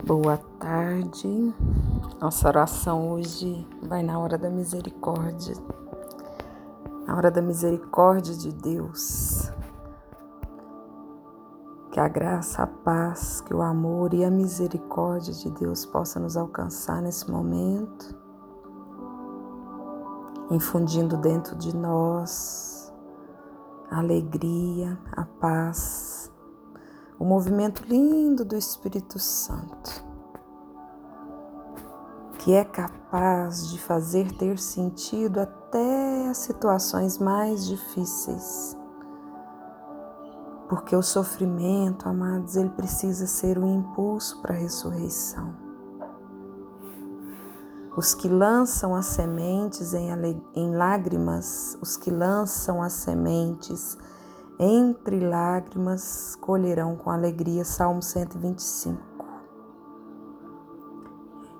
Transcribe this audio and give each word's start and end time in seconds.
Boa 0.00 0.36
tarde. 0.58 1.54
Nossa 2.20 2.48
oração 2.48 3.12
hoje 3.12 3.64
vai 3.82 4.02
na 4.02 4.18
hora 4.18 4.36
da 4.36 4.50
misericórdia. 4.50 5.54
Na 7.06 7.14
hora 7.14 7.30
da 7.30 7.40
misericórdia 7.40 8.34
de 8.34 8.50
Deus. 8.52 9.52
Que 11.92 12.00
a 12.00 12.08
graça, 12.08 12.64
a 12.64 12.66
paz, 12.66 13.42
que 13.42 13.54
o 13.54 13.62
amor 13.62 14.12
e 14.14 14.24
a 14.24 14.30
misericórdia 14.30 15.32
de 15.32 15.50
Deus 15.50 15.86
possa 15.86 16.18
nos 16.18 16.36
alcançar 16.36 17.00
nesse 17.00 17.30
momento, 17.30 18.16
infundindo 20.50 21.16
dentro 21.18 21.54
de 21.54 21.76
nós 21.76 22.92
a 23.90 23.98
alegria, 23.98 24.98
a 25.12 25.24
paz, 25.26 26.31
o 27.22 27.24
movimento 27.24 27.84
lindo 27.86 28.44
do 28.44 28.56
Espírito 28.56 29.16
Santo, 29.20 30.04
que 32.40 32.52
é 32.52 32.64
capaz 32.64 33.70
de 33.70 33.78
fazer 33.78 34.32
ter 34.32 34.58
sentido 34.58 35.38
até 35.38 36.26
as 36.28 36.38
situações 36.38 37.18
mais 37.18 37.64
difíceis. 37.64 38.76
Porque 40.68 40.96
o 40.96 41.02
sofrimento, 41.02 42.08
amados, 42.08 42.56
ele 42.56 42.70
precisa 42.70 43.28
ser 43.28 43.56
um 43.56 43.72
impulso 43.72 44.42
para 44.42 44.52
a 44.52 44.58
ressurreição. 44.58 45.54
Os 47.96 48.14
que 48.14 48.26
lançam 48.26 48.96
as 48.96 49.06
sementes 49.06 49.94
em, 49.94 50.08
em 50.56 50.74
lágrimas, 50.74 51.78
os 51.80 51.96
que 51.96 52.10
lançam 52.10 52.82
as 52.82 52.94
sementes 52.94 53.96
entre 54.64 55.18
lágrimas 55.18 56.36
colherão 56.36 56.94
com 56.94 57.10
alegria. 57.10 57.64
Salmo 57.64 58.00
125. 58.00 59.02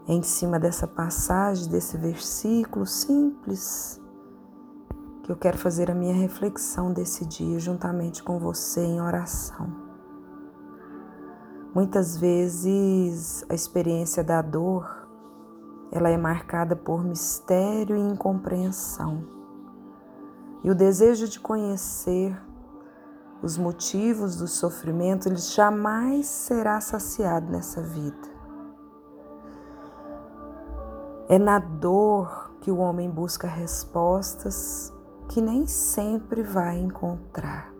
Em 0.06 0.22
cima 0.22 0.60
dessa 0.60 0.86
passagem, 0.86 1.68
desse 1.68 1.96
versículo 1.96 2.86
simples, 2.86 4.00
que 5.24 5.32
eu 5.32 5.36
quero 5.36 5.58
fazer 5.58 5.90
a 5.90 5.94
minha 5.94 6.14
reflexão 6.14 6.92
desse 6.92 7.26
dia 7.26 7.58
juntamente 7.58 8.22
com 8.22 8.38
você 8.38 8.80
em 8.80 9.00
oração. 9.00 9.66
Muitas 11.74 12.16
vezes 12.16 13.44
a 13.48 13.54
experiência 13.54 14.22
da 14.22 14.40
dor, 14.42 15.08
ela 15.90 16.08
é 16.08 16.16
marcada 16.16 16.76
por 16.76 17.02
mistério 17.02 17.96
e 17.96 18.00
incompreensão. 18.00 19.24
E 20.62 20.70
o 20.70 20.74
desejo 20.74 21.26
de 21.26 21.40
conhecer 21.40 22.36
os 23.42 23.58
motivos 23.58 24.36
do 24.36 24.46
sofrimento, 24.46 25.28
ele 25.28 25.36
jamais 25.36 26.26
será 26.26 26.80
saciado 26.80 27.50
nessa 27.50 27.82
vida. 27.82 28.30
É 31.28 31.38
na 31.38 31.58
dor 31.58 32.52
que 32.60 32.70
o 32.70 32.76
homem 32.76 33.10
busca 33.10 33.48
respostas 33.48 34.92
que 35.28 35.40
nem 35.40 35.66
sempre 35.66 36.42
vai 36.42 36.78
encontrar. 36.78 37.72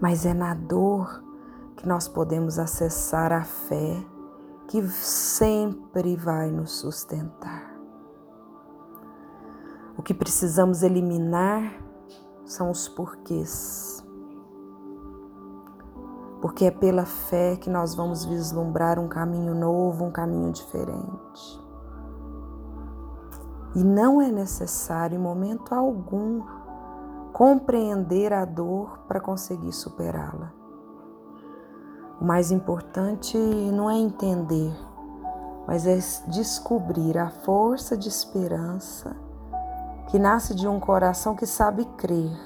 Mas 0.00 0.24
é 0.24 0.34
na 0.34 0.54
dor 0.54 1.22
que 1.76 1.88
nós 1.88 2.06
podemos 2.06 2.58
acessar 2.58 3.32
a 3.32 3.42
fé 3.42 4.04
que 4.68 4.86
sempre 4.88 6.16
vai 6.16 6.50
nos 6.50 6.72
sustentar. 6.72 7.72
O 9.96 10.02
que 10.02 10.14
precisamos 10.14 10.82
eliminar 10.82 11.72
são 12.44 12.70
os 12.70 12.88
porquês. 12.88 14.04
Porque 16.40 16.64
é 16.64 16.70
pela 16.70 17.04
fé 17.04 17.56
que 17.56 17.70
nós 17.70 17.94
vamos 17.94 18.24
vislumbrar 18.24 18.98
um 18.98 19.08
caminho 19.08 19.54
novo, 19.54 20.04
um 20.04 20.10
caminho 20.10 20.50
diferente. 20.50 21.62
E 23.74 23.82
não 23.82 24.20
é 24.20 24.30
necessário, 24.30 25.16
em 25.16 25.22
momento 25.22 25.72
algum, 25.72 26.42
compreender 27.32 28.32
a 28.32 28.44
dor 28.44 28.98
para 29.08 29.20
conseguir 29.20 29.72
superá-la. 29.72 30.52
O 32.20 32.24
mais 32.24 32.50
importante 32.50 33.36
não 33.36 33.90
é 33.90 33.96
entender, 33.96 34.72
mas 35.66 35.86
é 35.86 35.96
descobrir 36.28 37.16
a 37.16 37.30
força 37.30 37.96
de 37.96 38.08
esperança 38.08 39.16
que 40.12 40.18
nasce 40.18 40.54
de 40.54 40.68
um 40.68 40.78
coração 40.78 41.34
que 41.34 41.46
sabe 41.46 41.86
crer. 41.96 42.38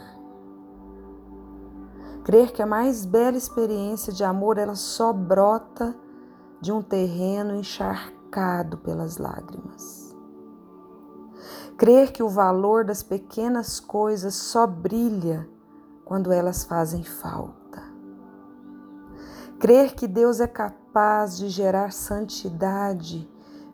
Crer 2.23 2.53
que 2.53 2.63
a 2.63 2.67
mais 2.67 3.05
bela 3.05 3.37
experiência 3.37 4.13
de 4.13 4.23
amor 4.23 4.57
ela 4.57 4.77
só 4.77 5.13
brota 5.13 5.93
de 6.61 6.71
um 6.71 6.81
terreno 6.81 7.57
encharcado 7.57 8.79
pelas 8.79 9.17
lágrimas. 9.17 10.15
Crer 11.77 12.13
que 12.13 12.23
o 12.23 12.29
valor 12.29 12.85
das 12.85 13.03
pequenas 13.03 13.81
coisas 13.81 14.37
só 14.37 14.65
brilha 14.65 15.51
quando 16.05 16.31
elas 16.31 16.63
fazem 16.63 17.03
falta. 17.03 17.83
Crer 19.59 19.97
que 19.97 20.07
Deus 20.07 20.39
é 20.39 20.47
capaz 20.47 21.37
de 21.37 21.49
gerar 21.49 21.93
santidade 21.93 23.29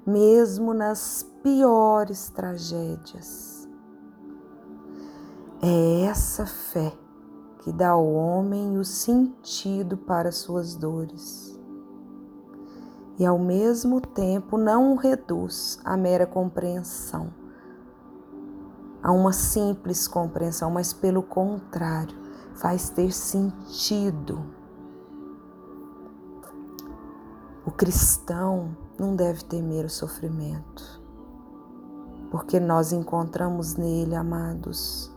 mesmo 0.06 0.72
nas 0.72 1.26
piores 1.42 2.31
tragédias. 2.31 3.62
É 5.65 6.06
essa 6.06 6.45
fé 6.45 6.93
que 7.61 7.71
dá 7.73 7.91
ao 7.91 8.05
homem 8.05 8.78
o 8.78 8.84
sentido 8.84 9.97
para 9.97 10.33
suas 10.33 10.75
dores 10.75 11.56
e, 13.17 13.25
ao 13.25 13.39
mesmo 13.39 14.00
tempo, 14.00 14.59
não 14.59 14.97
reduz 14.97 15.78
a 15.84 15.97
mera 15.97 16.27
compreensão 16.27 17.33
a 19.00 19.12
uma 19.12 19.33
simples 19.33 20.09
compreensão, 20.09 20.69
mas, 20.69 20.93
pelo 20.93 21.23
contrário, 21.23 22.17
faz 22.55 22.91
ter 22.91 23.12
sentido. 23.12 24.44
O 27.65 27.71
cristão 27.71 28.77
não 28.99 29.15
deve 29.15 29.44
temer 29.44 29.84
o 29.84 29.91
sofrimento, 29.91 31.00
porque 32.33 32.59
nós 32.59 32.93
encontramos 32.93 33.77
nele, 33.77 34.17
amados, 34.17 35.12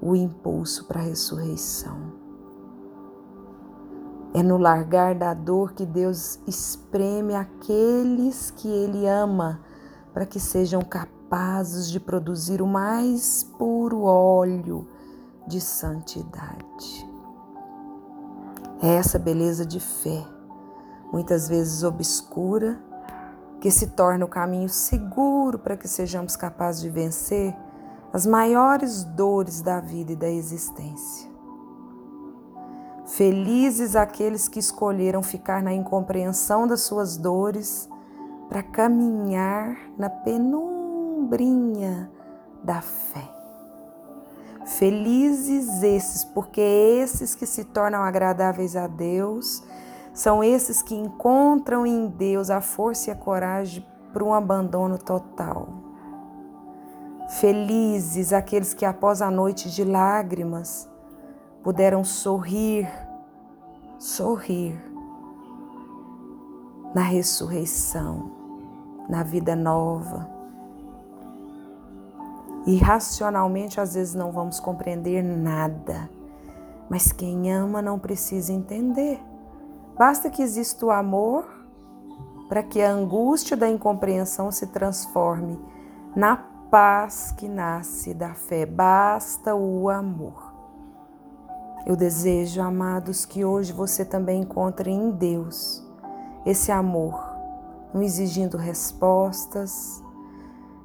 o 0.00 0.14
impulso 0.14 0.84
para 0.84 1.00
a 1.00 1.04
ressurreição. 1.04 2.26
É 4.34 4.42
no 4.42 4.58
largar 4.58 5.14
da 5.14 5.32
dor 5.32 5.72
que 5.72 5.86
Deus 5.86 6.38
espreme 6.46 7.34
aqueles 7.34 8.50
que 8.50 8.68
Ele 8.68 9.06
ama 9.06 9.60
para 10.12 10.26
que 10.26 10.38
sejam 10.38 10.82
capazes 10.82 11.90
de 11.90 11.98
produzir 11.98 12.60
o 12.60 12.66
mais 12.66 13.42
puro 13.42 14.02
óleo 14.02 14.86
de 15.46 15.60
santidade. 15.60 17.08
É 18.82 18.94
essa 18.94 19.18
beleza 19.18 19.64
de 19.64 19.80
fé, 19.80 20.22
muitas 21.10 21.48
vezes 21.48 21.82
obscura, 21.82 22.78
que 23.58 23.70
se 23.70 23.86
torna 23.88 24.24
o 24.24 24.28
caminho 24.28 24.68
seguro 24.68 25.58
para 25.58 25.76
que 25.76 25.88
sejamos 25.88 26.36
capazes 26.36 26.82
de 26.82 26.90
vencer 26.90 27.56
as 28.12 28.26
maiores 28.26 29.04
dores 29.04 29.60
da 29.60 29.80
vida 29.80 30.12
e 30.12 30.16
da 30.16 30.28
existência. 30.28 31.36
Felizes 33.06 33.94
aqueles 33.94 34.48
que 34.48 34.58
escolheram 34.58 35.22
ficar 35.22 35.62
na 35.62 35.72
incompreensão 35.72 36.66
das 36.66 36.80
suas 36.80 37.16
dores 37.16 37.88
para 38.48 38.62
caminhar 38.62 39.78
na 39.96 40.10
penumbrinha 40.10 42.10
da 42.64 42.80
fé. 42.80 43.22
Felizes 44.64 45.84
esses, 45.84 46.24
porque 46.24 46.60
esses 46.60 47.36
que 47.36 47.46
se 47.46 47.64
tornam 47.64 48.02
agradáveis 48.02 48.74
a 48.74 48.88
Deus 48.88 49.62
são 50.12 50.42
esses 50.42 50.82
que 50.82 50.94
encontram 50.94 51.86
em 51.86 52.08
Deus 52.08 52.50
a 52.50 52.60
força 52.60 53.10
e 53.10 53.12
a 53.12 53.16
coragem 53.16 53.86
para 54.12 54.24
um 54.24 54.34
abandono 54.34 54.98
total. 54.98 55.85
Felizes 57.28 58.32
aqueles 58.32 58.72
que, 58.72 58.84
após 58.84 59.20
a 59.20 59.30
noite 59.30 59.70
de 59.70 59.84
lágrimas, 59.84 60.88
puderam 61.62 62.04
sorrir, 62.04 62.88
sorrir 63.98 64.80
na 66.94 67.02
ressurreição, 67.02 68.30
na 69.08 69.24
vida 69.24 69.56
nova. 69.56 70.28
E 72.64 72.78
racionalmente, 72.78 73.80
às 73.80 73.94
vezes, 73.94 74.14
não 74.14 74.30
vamos 74.30 74.60
compreender 74.60 75.22
nada, 75.22 76.08
mas 76.88 77.10
quem 77.12 77.52
ama 77.52 77.82
não 77.82 77.98
precisa 77.98 78.52
entender. 78.52 79.20
Basta 79.98 80.30
que 80.30 80.42
exista 80.42 80.86
o 80.86 80.90
amor 80.90 81.44
para 82.48 82.62
que 82.62 82.80
a 82.80 82.90
angústia 82.90 83.56
da 83.56 83.68
incompreensão 83.68 84.52
se 84.52 84.68
transforme 84.68 85.58
na 86.14 86.36
paz 86.70 87.32
que 87.32 87.48
nasce 87.48 88.12
da 88.12 88.34
fé, 88.34 88.66
basta 88.66 89.54
o 89.54 89.88
amor. 89.88 90.54
Eu 91.86 91.94
desejo, 91.94 92.60
amados, 92.60 93.24
que 93.24 93.44
hoje 93.44 93.72
você 93.72 94.04
também 94.04 94.42
encontre 94.42 94.90
em 94.90 95.10
Deus 95.10 95.84
esse 96.44 96.72
amor, 96.72 97.24
não 97.94 98.02
exigindo 98.02 98.56
respostas, 98.56 100.02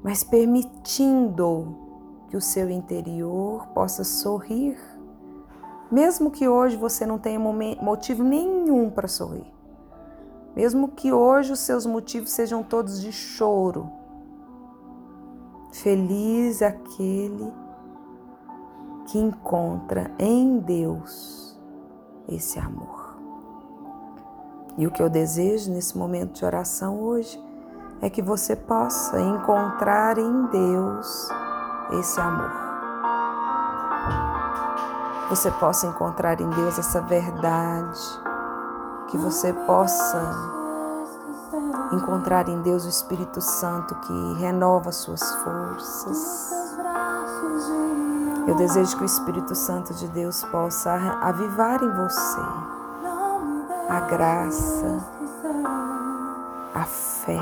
mas 0.03 0.23
permitindo 0.23 1.75
que 2.27 2.37
o 2.37 2.41
seu 2.41 2.69
interior 2.69 3.67
possa 3.67 4.03
sorrir, 4.03 4.77
mesmo 5.91 6.31
que 6.31 6.47
hoje 6.47 6.77
você 6.77 7.05
não 7.05 7.17
tenha 7.17 7.39
motivo 7.39 8.23
nenhum 8.23 8.89
para 8.89 9.07
sorrir, 9.07 9.51
mesmo 10.55 10.89
que 10.89 11.11
hoje 11.11 11.51
os 11.51 11.59
seus 11.59 11.85
motivos 11.85 12.31
sejam 12.31 12.61
todos 12.61 13.01
de 13.01 13.11
choro. 13.11 14.00
Feliz 15.71 16.61
aquele 16.61 17.51
que 19.07 19.17
encontra 19.17 20.11
em 20.19 20.59
Deus 20.59 21.57
esse 22.27 22.59
amor. 22.59 23.17
E 24.77 24.85
o 24.85 24.91
que 24.91 25.01
eu 25.01 25.09
desejo 25.09 25.71
nesse 25.71 25.97
momento 25.97 26.33
de 26.33 26.45
oração 26.45 26.99
hoje 26.99 27.41
é 28.01 28.09
que 28.09 28.21
você 28.21 28.55
possa 28.55 29.19
encontrar 29.19 30.17
em 30.17 30.47
Deus 30.47 31.29
esse 31.99 32.19
amor. 32.19 32.51
Você 35.29 35.49
possa 35.51 35.87
encontrar 35.87 36.41
em 36.41 36.49
Deus 36.49 36.77
essa 36.77 36.99
verdade, 37.01 37.99
que 39.09 39.17
você 39.17 39.53
possa 39.53 40.60
encontrar 41.93 42.47
em 42.47 42.61
Deus 42.61 42.85
o 42.85 42.89
Espírito 42.89 43.41
Santo 43.41 43.95
que 43.95 44.33
renova 44.39 44.91
suas 44.91 45.21
forças. 45.35 46.51
Eu 48.47 48.55
desejo 48.55 48.97
que 48.97 49.03
o 49.03 49.05
Espírito 49.05 49.53
Santo 49.55 49.93
de 49.93 50.07
Deus 50.07 50.43
possa 50.45 50.91
avivar 51.21 51.81
em 51.83 51.89
você 51.89 52.41
a 53.89 53.99
graça, 54.01 54.99
a 56.73 56.83
fé, 56.83 57.39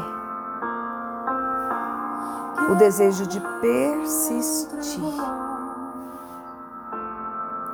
o 2.71 2.75
desejo 2.75 3.27
de 3.27 3.39
persistir, 3.61 5.03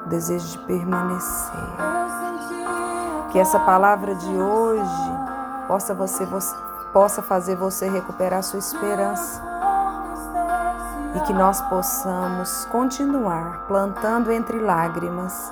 o 0.05 0.09
desejo 0.09 0.47
de 0.49 0.57
permanecer. 0.59 1.53
Que 3.31 3.39
essa 3.39 3.59
palavra 3.59 4.15
de 4.15 4.37
hoje 4.37 5.34
possa, 5.67 5.93
você, 5.93 6.27
possa 6.93 7.21
fazer 7.21 7.55
você 7.55 7.89
recuperar 7.89 8.43
sua 8.43 8.59
esperança 8.59 9.41
e 11.15 11.19
que 11.21 11.33
nós 11.33 11.61
possamos 11.61 12.65
continuar 12.65 13.65
plantando 13.67 14.31
entre 14.31 14.59
lágrimas, 14.59 15.51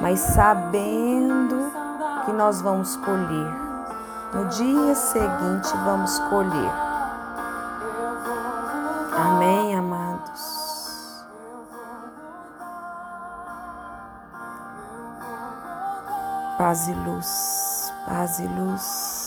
mas 0.00 0.20
sabendo 0.20 1.72
que 2.24 2.32
nós 2.32 2.60
vamos 2.60 2.96
colher. 2.96 3.70
No 4.32 4.44
dia 4.46 4.94
seguinte, 4.94 5.76
vamos 5.84 6.18
colher. 6.30 6.72
Amém, 9.16 9.74
amados. 9.74 11.24
Paz 16.58 16.88
e 16.88 16.92
luz, 16.92 17.92
paz 18.06 18.38
e 18.38 18.46
luz. 18.46 19.19